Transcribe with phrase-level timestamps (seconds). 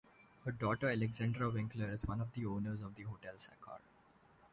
[0.45, 3.79] Her daughter, Alexandra Winkler, is one of the owners of the Hotel Sacher.